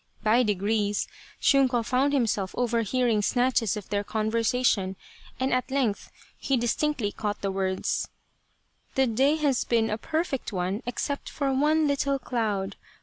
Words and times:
By 0.23 0.41
degrees 0.41 1.07
Shunko 1.39 1.83
found 1.85 2.11
himself 2.11 2.55
overhearing 2.55 3.21
snatches 3.21 3.77
of 3.77 3.89
their 3.89 4.03
conversation, 4.03 4.95
and 5.39 5.53
at 5.53 5.69
length 5.69 6.09
he 6.39 6.57
dis 6.57 6.73
tinctly 6.75 7.15
caught 7.15 7.41
the 7.41 7.51
words:" 7.51 8.07
The 8.95 9.05
day 9.05 9.35
has 9.35 9.63
been 9.63 9.91
a 9.91 9.99
perfect 9.99 10.51
one 10.51 10.81
except 10.87 11.29
for 11.29 11.53
one 11.53 11.87
little 11.87 12.17
cloud. 12.17 12.77